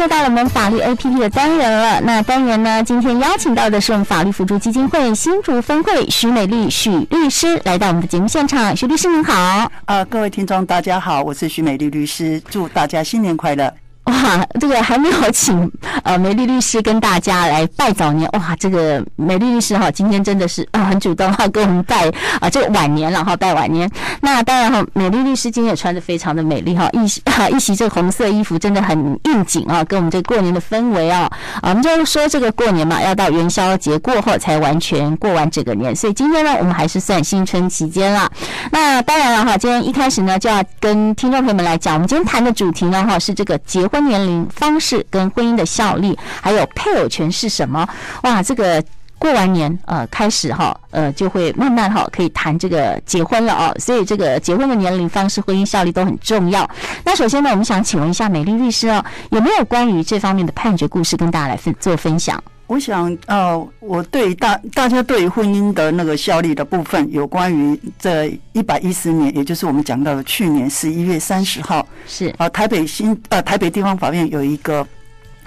[0.00, 2.00] 又到了我们法律 APP 的单元了。
[2.00, 8.74] 那单元呢，今天邀请到的是我们法律辅助基金会新竹分会徐美丽许律师来到我们的节目现场。
[8.74, 13.70] 许律师您好，啊，各位听众大家好，我是徐美丽律师，祝大家新年快乐。
[14.10, 15.70] 哇， 这个还没有请
[16.04, 23.90] 呃美丽律师跟大家来拜早年哇，这个美丽律师哈，今天真的是啊很主动哈，跟我们拜啊这个晚年了哈，拜晚年。
[24.20, 26.98] 那当然哈，美丽律师今天也穿的非常的美丽哈，一
[27.30, 31.30] 啊一袭这个红色衣服真的很应景啊，跟我们这个过年的氛围啊。
[31.60, 38.30] 啊，我们就说这个过年嘛，要到元宵节过后才完全过完这个年，所以今天呢，我们还是算新春期间了。
[38.70, 47.88] 那当然了哈，今天一开始呢，就要跟听众朋友们来讲，我们今天谈的主题呢哈，是这个结婚年龄方式跟婚姻的效力，还有配偶权是什么？
[48.22, 48.82] 哇，这个
[49.18, 56.68] 过完年呃开始哈呃就会慢慢哈可以谈这个结婚了哦，所以这个结婚的年龄方式、婚姻效力都很重要。
[57.04, 62.42] 那首先呢，我们想请问一下美丽律师哦，有没有关于这方面的判决故事跟大家来分做分享？
[62.70, 72.32] 我想，呃，我对大大家对于婚姻的那个效力的部分，有关于这一百一十年，也就是我们讲到的去年十一月三十号，是。
[72.38, 74.86] 啊，台北新呃台北地方法院有一个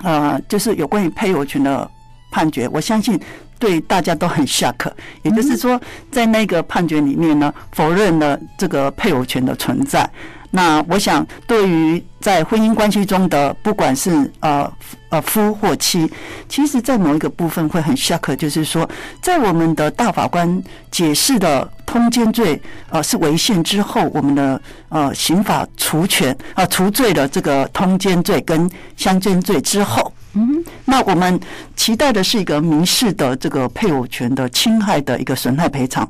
[0.02, 1.90] 呃，就是有关于配偶权的
[2.30, 3.18] 判决，我相信
[3.58, 5.80] 对大家都很 shock，也就是说，
[6.12, 10.10] 在那个判决里面呢，否认了这个配偶权的存在。
[10.56, 14.72] 那我想，对于在婚姻关系中的，不管是呃
[15.10, 16.08] 呃夫或妻，
[16.48, 18.88] 其实，在某一个部分会很 shock，就是说，
[19.20, 31.40] 在我们的大法官解释的通奸罪呃是违宪之后，我们的呃刑法除权啊除罪的这个通奸罪跟相奸罪之后，嗯，那我们
[31.76, 36.08] 期待的是一个民事的这个配偶权的侵害的一个损害赔偿，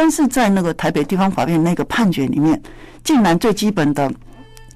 [0.00, 2.58] 但是在那个台北地方法院那个判决里面。
[3.04, 4.10] 竟然最基本的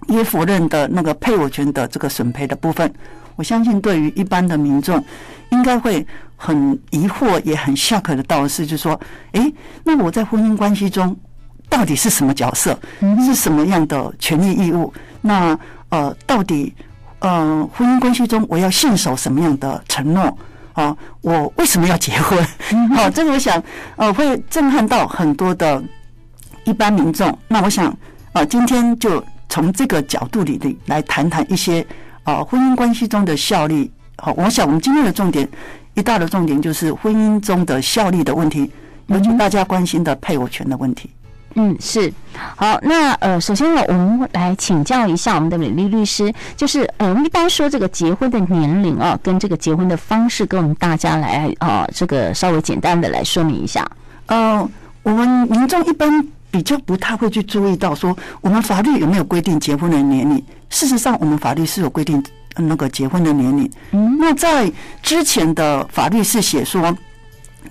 [0.07, 2.93] 也否认的那个配偶权的这个损赔的部分，
[3.37, 5.03] 我相信对于一般的民众
[5.51, 9.01] 应该会很疑惑，也很 shock 的道是，就是说，
[9.33, 11.17] 诶，那我在婚姻关系中
[11.71, 12.79] 到底是什么角色，
[13.25, 14.93] 是什么样的权利义务？
[15.23, 15.59] 那
[15.89, 16.75] 呃，到底
[17.21, 20.37] 呃，婚姻关系中我要信守什么样的承诺？
[20.75, 22.39] 啊，我为什么要结婚？
[22.97, 23.61] 哦，这个我想
[23.97, 25.83] 呃，会震撼到很多的
[26.65, 27.37] 一般民众。
[27.49, 27.97] 那我想。
[28.35, 31.87] 啊，今天就从这个角度里的来谈谈一些
[32.25, 33.89] 啊婚姻关系中的效力。
[34.17, 35.49] 好，我想我们今天的重点
[35.95, 38.69] 一大的重点就是婚姻中的效力的问题，
[39.07, 41.09] 尤其大家关心的配偶权的问题。
[41.23, 41.24] 嗯，
[41.81, 42.13] 是。
[42.57, 53.89] 好，那呃，首先呢，我们来请教一下我们的美丽律师，就是呃，我们一般说这个结婚的年龄啊，跟这个结婚的方式，跟我们大家来啊，这个稍微简单的来说明一下。
[54.27, 54.69] 呃，
[55.03, 56.27] 我们民众一般。
[56.55, 60.41] 比较不太会去注意到说，我们法律有没有规定结婚的年龄？
[60.71, 62.23] 事实上，我们法律是有规定
[62.57, 63.69] 那个结婚的年龄。
[63.91, 64.71] 嗯，那在
[65.03, 66.97] 之前的法律是写说，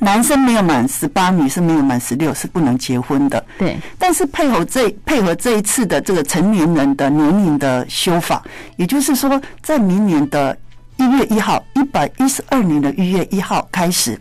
[0.04, 3.44] 男生没有满十八，女生没有满十六是不能结婚的。
[3.58, 3.78] 对。
[3.98, 8.44] 但是配合这配合这一次的这个成年人的年龄的修法，
[8.76, 10.56] 也就是说，在明年的
[10.98, 14.20] 一月一号，一百一十二年的一月一号开始。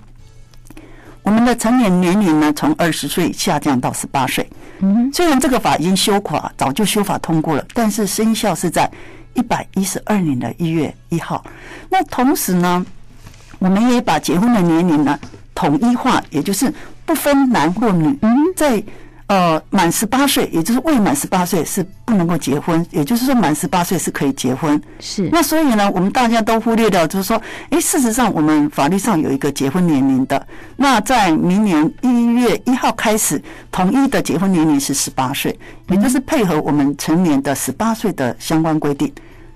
[1.24, 4.48] 我们的成年年龄呢，从二十岁下降到十八岁。
[4.80, 8.90] 嗯，虽然这个法已经修垮，早就修法通过了，但是生效是在
[9.34, 11.44] 一百一十二年的一月一号。
[11.88, 12.86] 那同时呢，
[13.58, 15.18] 我们也把结婚的年龄呢
[15.70, 16.72] 统一化，也就是
[17.06, 18.18] 不分男或女。
[18.22, 18.82] 嗯，在。
[19.28, 24.78] 呃，满十八岁，也就是未满十八岁是不能够结婚，也就是说满十八岁是可以结婚。
[25.00, 25.26] 是。
[25.32, 27.40] 那所以呢，我们大家都忽略掉，就是说，
[27.70, 30.46] 哎，事实上我们法律上有一个结婚年龄的。
[30.76, 33.40] 那在明年一月一号开始，
[33.70, 35.58] 统一的结婚年龄是十八岁，
[35.88, 39.10] 也就是配合我们成年的十八岁的相关规定。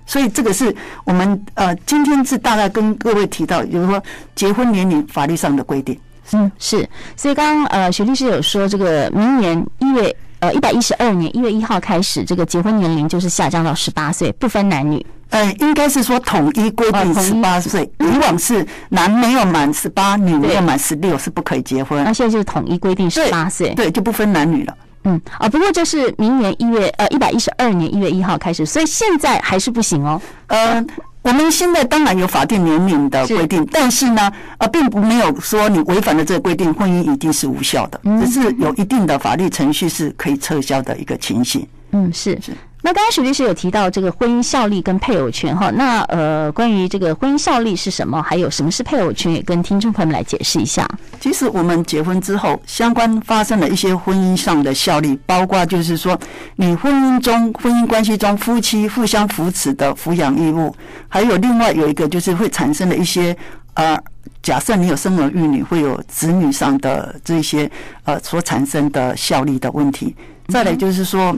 [0.07, 4.01] 所以这个是我们呃今天是大概跟各位提到，就是说
[4.33, 5.95] 结婚年龄法律上的规定。
[6.31, 15.05] 嗯，是，所以刚刚呃，徐律师有说，这个明年一月呃一百一十二年一月一号开始，这个结婚年龄就是下降到十八岁，不分男女。
[15.29, 22.03] 呃，应该是说统一规定十八岁，以往是男没有满十八，女没有满十六是不可以结婚。
[22.03, 24.75] 那现在就是统一规定十八岁，对，就不分男女了。
[25.07, 30.21] 嗯，啊，不过这是明年一月呃一百一十二年一月一号开始，所以现在还是不行哦。
[30.47, 30.85] 呃。
[31.23, 41.67] 我们现在当然有法定年龄的规定，但是呢，呃，并不没有说你违反了这个规定，婚姻一定是无效的，只是有一定的法律程序是可以撤销的一个情形。
[41.91, 42.39] 嗯，是。
[42.83, 50.87] 那刚刚许律师有提到这个婚姻效力跟配偶权哈，那呃，关于这个婚姻效力是什么，还有什么是配偶权，也跟听众朋友们来解释一下。
[51.19, 56.17] 其实我们结婚之后，相关发生了一些婚姻上的效力，包括就是说，
[56.55, 60.73] 你婚姻中婚姻关系中夫妻互相扶持的抚养义务，
[61.09, 63.35] 还有另外有一个就是会产生的一些
[63.73, 63.99] 呃，
[64.43, 67.69] 假设你有生儿育女，会有子女上的这些
[68.05, 70.15] 呃所产生的效力的问题。
[70.47, 71.35] 再来就是说。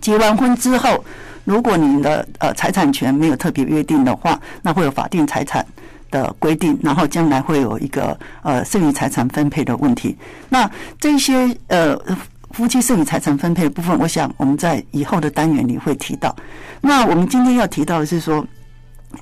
[0.00, 1.04] 结完婚之后，
[1.44, 5.64] 如果你的呃财产权没有特别约定的话，那会有法定财产
[6.10, 10.16] 的规定，然后将来会有一个呃剩余财产分配的问题。
[10.48, 11.98] 那这些呃
[12.50, 16.34] 夫妻剩余财产分配部分，我想我们在以后的单元里会提到。
[16.80, 18.46] 那我们今天要提到的是说，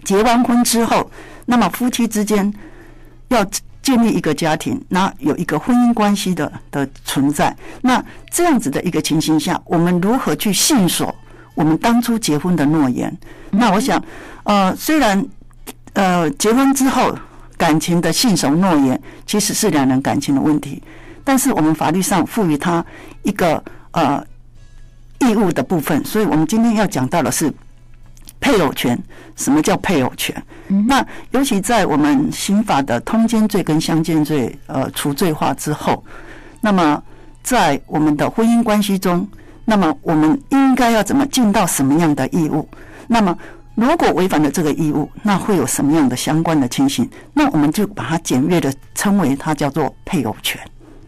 [0.04, 1.10] 结完婚之后，
[1.44, 2.52] 那么夫妻之间
[3.28, 3.44] 要。
[3.86, 11.14] 建立一个家庭，那有一个婚姻关系的的存在，那这样子的一个情形下，我们如何去信守
[11.54, 13.16] 我们当初结婚的诺言？
[13.52, 14.02] 那我想，
[14.42, 15.24] 呃，虽然
[15.92, 17.16] 呃结婚之后
[17.56, 20.82] 感情的信守诺言其实是两人感情的问题，
[21.22, 22.84] 但是我们法律上赋予他
[23.22, 23.62] 一个
[23.92, 24.20] 呃
[25.20, 27.54] 义务的部分，所以我们今天要讲到的是。
[28.46, 28.96] 配偶权，
[29.34, 30.40] 什么叫配偶权？
[30.86, 36.04] 那尤其在我们刑法的通奸罪跟相奸罪呃除罪化之后，
[36.60, 37.02] 那么
[37.42, 39.26] 在我们的婚姻关系中，
[39.64, 42.68] 那么我们应该要怎么尽到什么样的义务？
[43.08, 43.36] 那么
[43.74, 47.08] 如果违反了这个义务，那会有什么样的相关的情形？
[47.34, 50.60] 那我们就把它简略的称为它叫做配偶权。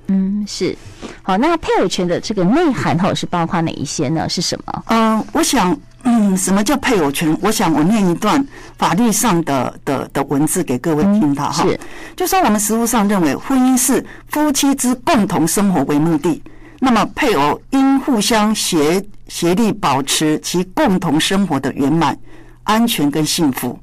[0.08, 0.76] 嗯，是。
[1.22, 4.28] 好，那配偶权的这个内涵哈是包括哪一些呢？
[4.28, 4.82] 是什么？
[4.88, 5.78] 嗯、呃，我想。
[6.04, 7.36] 嗯，什么叫配偶权？
[7.42, 8.44] 我想我念一段
[8.78, 11.62] 法律上的的的文字给各位听到哈。
[11.62, 11.78] 是，
[12.16, 16.40] 就说我们实务上认为，婚姻是夫妻之共同生活为目的，
[16.78, 22.16] 那么配偶应互相协协力保持其共同生活的圆满、
[22.62, 23.78] 安全跟幸福。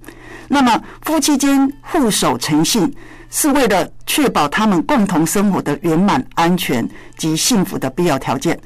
[0.48, 2.92] 那么夫妻间互守诚信，
[3.30, 8.58] 是为了确保他们共同生活的圆满、安全及幸福的必要条件。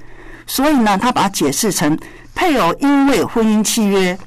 [0.49, 1.97] 所以呢，他把它解释成。
[2.35, 4.17] 配偶因为婚姻契约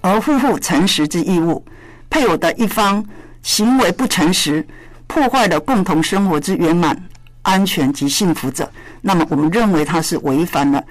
[0.00, 1.62] 而负负诚实之义务，
[2.08, 3.04] 配偶的一方
[3.42, 4.66] 行为不诚实，
[5.06, 6.98] 破坏了共同生活之圆满、
[7.42, 8.66] 安全及幸福者，
[9.02, 10.82] 那么我们认为他是违反了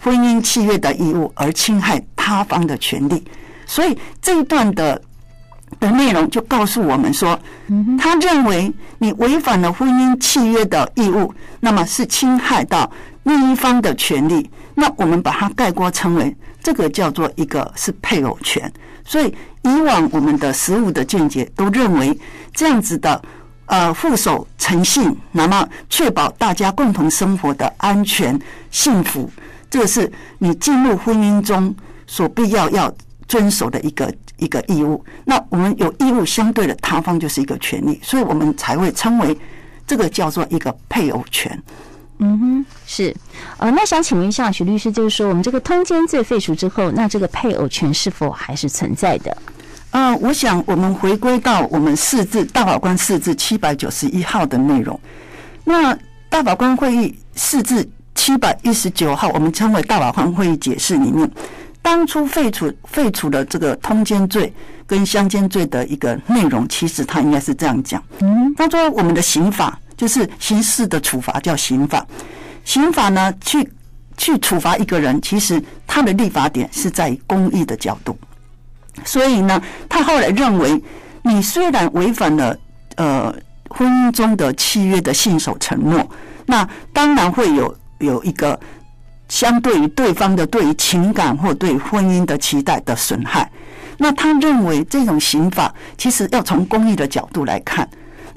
[0.00, 3.24] 婚姻契约的义务，而侵害他方的权利。
[3.64, 5.00] 所以这一段的
[5.78, 7.38] 的内容就告诉我们说，
[8.00, 12.90] 他认为你违反了婚姻契约的义务，那么是侵害到
[13.24, 14.50] 另一方的权利。
[14.74, 18.72] 那我们把它概括称为这个叫做一个是配偶权，
[19.04, 22.18] 所以以往我们的实务的见解都认为
[22.54, 23.20] 这样子的
[23.66, 28.38] 呃互守诚信，那么确保大家共同生活的安全
[28.70, 29.30] 幸福，
[29.68, 31.74] 这个是你进入婚姻中
[32.06, 32.90] 所必要要
[33.28, 35.04] 遵守的一个一个义务。
[35.26, 39.36] 那我们有义务，相对的他方就是一个权利，所以我们才会称为
[39.86, 41.62] 这个叫做一个配偶权。
[42.22, 43.16] 嗯哼，是，
[43.56, 49.34] 呃，那想请问一下许律师，就是说我们这个通奸罪废除之后，那这个配偶权是否还是存在的？
[49.92, 55.00] 呃，我想我们回归到我们四字大法官四字七百九十一号的内容。
[55.64, 55.96] 那
[56.28, 61.28] 大法官会议四字七百一十九号，我们称为大法官会议解释里面，
[61.80, 64.52] 当初废除废除了这个通奸罪
[64.86, 68.02] 跟相奸罪的一个内容，其实他应该是这样讲。
[68.20, 69.78] 嗯，他说我们的刑法。
[70.00, 72.06] 就是刑事的处罚叫刑法，
[72.64, 73.70] 刑法呢，去
[74.16, 78.18] 去处罚一个人，其实他的立法点是在公益的角度，
[79.04, 80.82] 所以呢，他后来认为，
[81.20, 82.56] 你虽然违反了
[82.96, 83.30] 呃
[83.68, 86.10] 婚姻中的契约的信守承诺，
[86.46, 88.58] 那当然会有有一个
[89.28, 93.52] 相对于对方的对于情感或对婚姻的期待的损害，
[93.98, 97.86] 那他认为这种刑法其实要从公益的角度来看。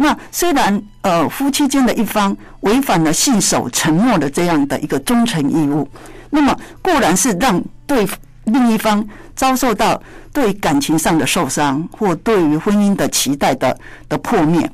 [0.04, 5.88] 那虽然呃夫妻间的一方违反了信守承诺的这样的一个忠诚义务，
[6.30, 8.06] 那么固然是让对
[8.44, 10.02] 另一方遭受到
[10.34, 13.80] 对感情上的受伤，或对于婚姻的期待的
[14.10, 14.70] 的破灭，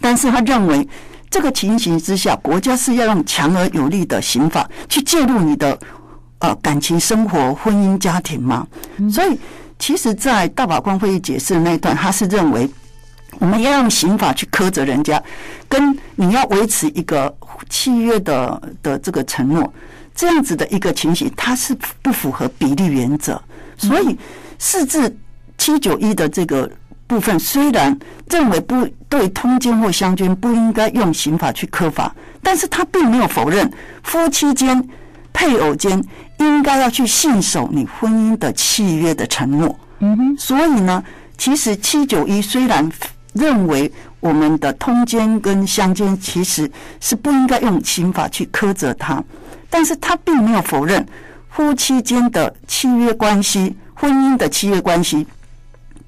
[0.00, 0.88] 但是他认为
[1.30, 5.78] 这个情形之下，国家是要用强而有力的刑法去介入你的
[6.40, 8.66] 呃感情生活、婚姻家庭吗？
[9.08, 9.38] 所以，
[9.78, 12.68] 其实，在大法官会议解释的那一段，他是认为。
[13.38, 15.22] 我们要用刑法去苛责人家，
[15.68, 17.34] 跟你要维持一个
[17.68, 19.72] 契约的的这个承诺，
[20.14, 23.40] 这样子的一个情形，它是不符合比例原则。
[23.76, 24.18] 所以，
[24.58, 25.16] 四至
[25.56, 26.70] 七九一的这个
[27.06, 27.96] 部分，虽然
[28.28, 33.70] 认为不对通奸或相奸不应该用刑法去苛罚，但是他并没有否认
[34.02, 34.88] 夫妻间。
[35.30, 36.02] 配偶间
[36.38, 39.78] 应该要去信守你婚姻的契约的承诺。
[40.00, 41.04] 嗯哼，所以呢，
[41.36, 42.90] 其实七九一虽然
[43.34, 46.70] 认为我们的通奸跟相奸其实
[47.00, 49.22] 是不应该用刑法去苛责他，
[49.70, 51.06] 但是他并没有否认
[51.50, 55.26] 夫妻间的契约关系、婚姻的契约关系，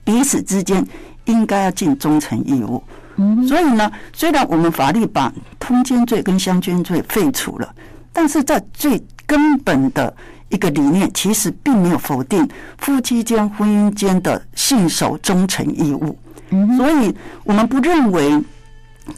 [0.03, 0.85] 彼此之间
[1.27, 2.83] 应该要尽忠诚义务。
[3.17, 7.75] 嗯，所以呢，虽然我们法律把通奸罪跟相奸罪废除了，
[8.13, 10.13] 但是在最根本的
[10.49, 12.49] 一个理念，其实并没有否定
[12.79, 16.17] 夫妻间婚姻间的信守忠诚义务。
[16.51, 17.15] 嗯，所以
[17.45, 18.43] 我们不认为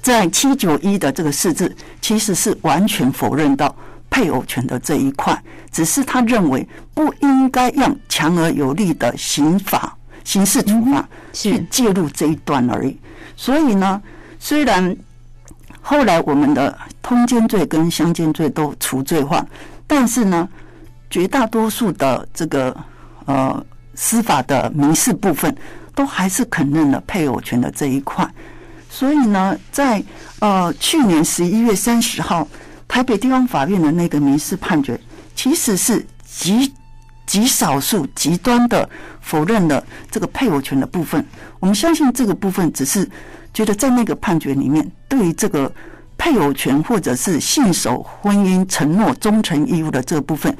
[0.00, 3.74] 在七九一的这个释字，其实是完全否认到
[4.08, 5.36] 配偶权的这一块，
[5.70, 12.96] 只是他认为不应该用强而有力的刑法、刑事处罚去介入这一段而已。
[13.36, 14.00] 所以呢，
[14.38, 14.94] 虽然
[15.80, 19.44] 后来我们的通奸罪跟相奸罪都除罪化，
[19.86, 20.48] 但是呢，
[21.10, 22.76] 绝大多数的这个
[23.24, 25.54] 呃司法的民事部分，
[25.94, 28.28] 都还是肯认了配偶权的这一块。
[28.88, 30.02] 所以呢，在
[30.40, 32.46] 呃去年十一月三十号，
[32.86, 35.00] 台北地方法院的那个民事判决，
[35.34, 36.72] 其实是极
[37.26, 38.88] 极少数极端的
[39.20, 41.24] 否认了这个配偶权的部分。
[41.58, 43.08] 我们相信这个部分只是
[43.54, 45.72] 觉得在那个判决里面，对于这个
[46.18, 50.54] 配偶权或者是信守婚姻承诺、忠诚义务的这部分，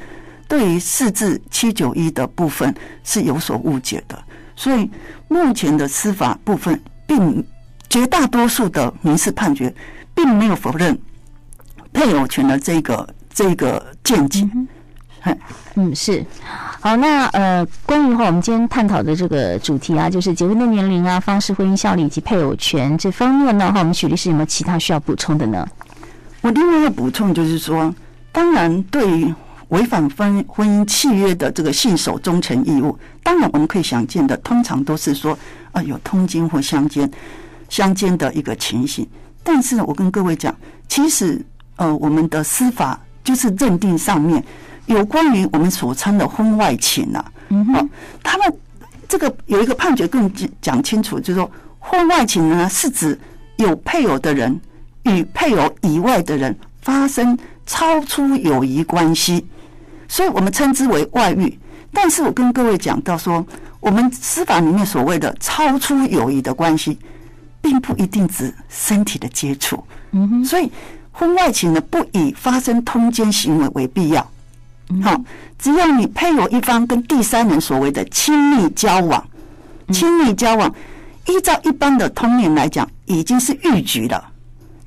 [0.47, 2.73] 对于四至七九一的部分
[3.03, 4.17] 是有所误解的。
[4.55, 4.89] 所以
[5.27, 7.45] 目前的司法部分，并
[7.89, 9.73] 绝大多数的民事判决，
[10.13, 10.97] 并没有否认
[11.91, 14.47] 配偶权的这个这个见解。
[15.75, 16.25] 嗯，是。
[16.81, 25.65] 好，那呃，关于哈我们今天探讨的这个主题啊，就是结婚的年龄啊、方式、婚姻效力以及配偶权这方面呢，哈，我们许律师有没有其他需要补充的呢？
[26.41, 27.93] 我另外要补充就是说，
[28.33, 29.33] 当然对于
[29.73, 35.37] 违反婚婚姻契约的这个信守忠诚义务，当然我们可以想见的，通常都是说
[35.71, 37.09] 啊有通奸或相奸
[37.69, 39.07] 相奸的一个情形。
[39.43, 40.55] 但是我跟各位讲，
[40.87, 41.43] 其实
[41.77, 44.43] 呃我们的司法就是认定上面。
[44.85, 47.89] 有关于我们所称的婚外情啊，哦，
[48.21, 48.53] 他们
[49.07, 50.29] 这个有一个判决更
[50.61, 51.49] 讲清楚，就是说
[51.79, 53.17] 婚外情呢是指
[53.55, 54.59] 有配偶的人
[55.03, 59.45] 与配偶以外的人发生超出友谊关系，
[60.13, 61.57] 所以我们称之为外遇。
[61.91, 63.43] 但是我跟各位讲到说，
[63.79, 66.99] 我们司法里面所谓的超出友谊的关系，
[67.63, 69.83] 并不一定指身体的接触。
[70.11, 70.71] 嗯哼，所以
[71.11, 74.21] 婚外情呢，不以发生通奸行为为必要。
[75.01, 75.19] 好，
[75.57, 79.27] 只要你配偶一方跟第三人所谓的亲密交往，
[79.91, 80.71] 亲密交往，
[81.25, 84.23] 依照一般的通念来讲，已经是逾矩了，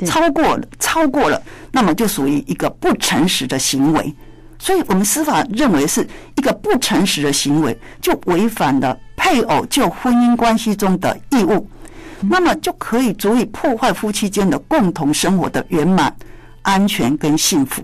[0.07, 1.43] 超过了，超过了，
[1.73, 4.15] 那么就属于一个不诚实的行为。
[4.59, 11.69] 所以我们司法认为是一个不诚实的行为，就违反了配偶就婚姻关系中的义务，
[12.21, 16.15] 那么就可以足以破坏夫妻间的共同生活的圆满、
[16.63, 17.83] 安全跟幸福。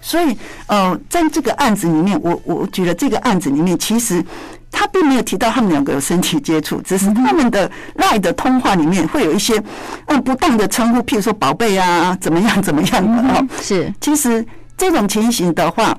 [0.00, 0.36] 所以，
[0.66, 4.24] 呃，在这个案子里面，我我觉得这个案子里面，其实
[4.68, 9.62] 他并没有提到他们两个有身体接触，只是他们的 LINE 的通话里面会有一些
[10.06, 13.46] 嗯不当的称呼，譬如说“宝贝”啊，怎么样怎么样的哦。
[13.60, 14.44] 是，其实
[14.76, 15.96] 这种情形的话，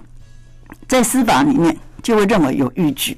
[0.88, 3.18] 在司法里面就会认为有逾矩。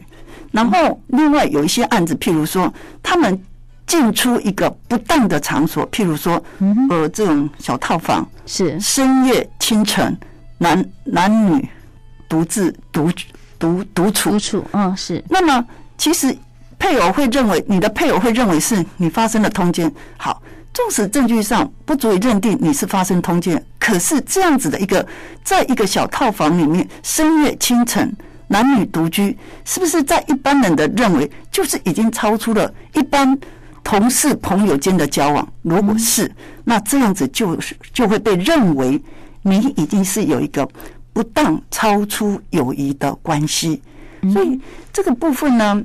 [0.52, 3.38] 然后，另外有一些案子，譬如说他们
[3.86, 6.42] 进出一个不当的场所，譬如说
[6.90, 10.18] 呃这种小套房，是深夜清晨。
[10.58, 11.68] 男男女
[12.30, 13.12] 独自独
[13.60, 15.22] 独独处，独处，嗯，是。
[15.30, 15.66] 那么，
[15.98, 16.34] 其实
[16.80, 19.92] 配偶会认为，你的配偶会认为是你发生了通奸。
[20.16, 20.42] 好，
[20.76, 25.04] 纵使证据上不足以认定你是发生通奸，可是这样子的一个，
[25.42, 28.14] 在一个小套房里面，深夜清晨，
[28.50, 33.36] 男女独居，是不是在一般人的认为，就是已经超出了一般
[33.84, 35.48] 同事朋友间的交往？
[35.64, 36.30] 如果是，
[36.64, 39.02] 那这样子就是就会被认为。
[39.48, 40.68] 你已经是有一个
[41.14, 43.80] 不当超出友谊的关系，
[44.34, 44.60] 所以
[44.92, 45.84] 这个部分呢，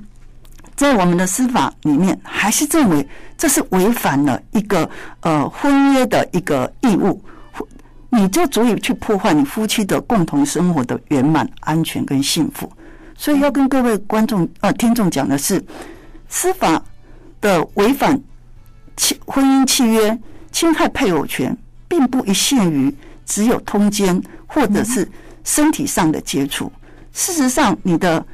[0.80, 3.06] 在我们的司法里面，还是认为
[3.36, 4.88] 这是违反了一个
[5.20, 7.22] 呃婚约的一个义务，
[8.08, 12.72] 你就足以去破坏你夫妻的共同生活的圆满、安全跟幸福。
[13.14, 15.62] 所以要跟各位观众呃听众讲的是，
[16.30, 16.82] 司法
[17.42, 18.18] 的违反
[18.96, 20.18] 契婚姻契约、
[20.50, 21.54] 侵害配偶权，
[21.86, 22.96] 并不一限于。
[23.26, 25.06] 只有通奸或者是
[25.44, 26.72] 身体上的接触，
[27.12, 28.24] 事实上，你的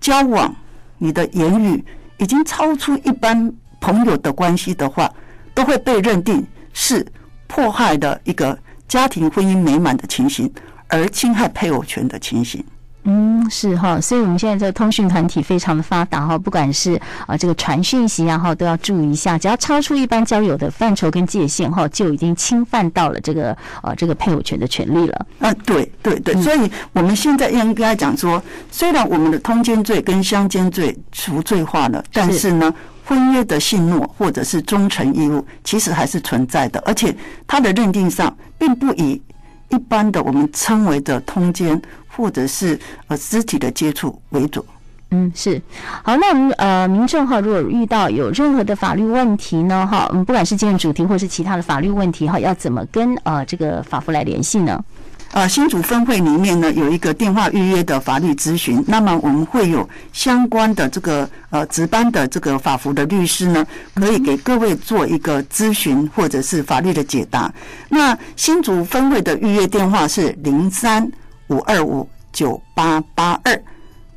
[0.00, 0.54] 交往、
[0.98, 1.82] 你的言语
[2.18, 5.12] 已经超出一般朋友的关系的话，
[5.54, 7.06] 都会被认定是
[7.46, 10.52] 迫害的一个家庭婚姻美满的情形，
[10.88, 12.64] 而侵害配偶权的情形。
[13.04, 25.26] 嗯，是哈，所以我们现在这个通讯团体非常的发达哈，不管是啊这个传讯息啊哈，都要注意一下，只要超出一般交友的范畴跟界限哈，就已经侵犯到了这个呃这个配偶权的权利了。
[25.38, 32.74] 啊，对对对，所以我们现在应该讲说，虽然我们的通奸罪跟相奸罪除罪化了，但是呢，
[33.06, 39.22] 婚约的信诺或者是忠诚义务其实还是存在的，而且它的认定上并不以
[39.70, 41.80] 一般的我们称为的通奸。
[42.18, 44.66] 或者是呃肢体的接触为主，
[45.12, 45.62] 嗯，是
[46.02, 46.16] 好。
[46.16, 54.84] 那我们呃民众哈，如果遇到有任何的法律问题呢，哈，嗯，不管是今天主题或是其他的法律问题哈，要怎么跟呃这个法服来联系呢？
[55.30, 67.52] 呃，新竹分会里面呢有一个电话预约的法律咨询，那么我们会有相关的这个呃值班的这个法服的律师呢，可以给各位做一个咨询或者是法律的解答。
[67.90, 71.10] 那新竹分会的预约电话是零三。
[71.48, 73.62] 五二五九八八二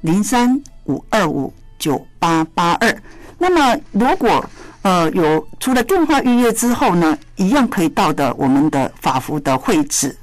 [0.01, 3.01] 零三五二五九八八二。
[3.37, 4.43] 那么，如果
[4.83, 10.15] 呃有除了电话预约之后呢，一样可以到的我们的法服的会址。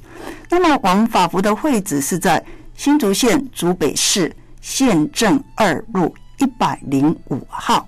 [0.49, 2.43] 那么，我们法服的会址是在
[2.75, 7.87] 新竹县竹北市县政二路一百零五号。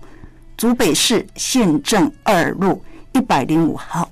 [0.58, 4.08] 竹北市县政二路一百零五号，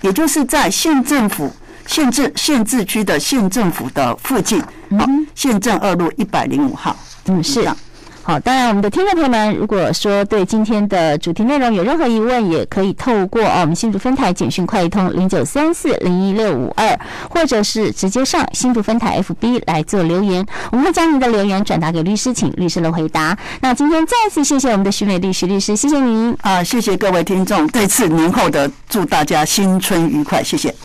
[0.00, 1.50] 也就是在县政府。
[1.98, 4.60] 县治县治区的县政府的附近，
[4.96, 7.76] 好，县政二路一百零五号，嗯，是的。
[8.22, 16.96] 好，当然，我们的听众朋友们，如果说对今天的主题内容有任何疑问，也可以透过哦，我们新竹分台简讯快易通零九三四零一六五二，
[17.28, 23.36] 或者是直接上新竹分台 FB 来做留言，我们会将您的留言转达给律师，请律师来回答。
[23.60, 30.72] 那今天再次谢谢我们的徐美律师律师，谢谢您啊，谢谢各位听众，再次年后的祝大家新春愉快，谢谢。